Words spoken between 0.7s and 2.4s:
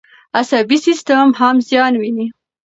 سیستم هم زیان ویني.